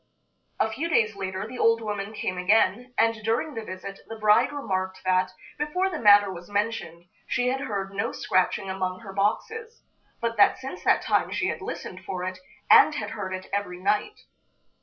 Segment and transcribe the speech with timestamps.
[0.59, 4.51] A few days later the old woman came again, and during the visit the bride
[4.51, 9.83] remarked that, before the matter was mentioned, she had heard no scratching among her boxes,
[10.19, 13.77] but that since that time she had listened for it, and had heard it every
[13.79, 14.21] night.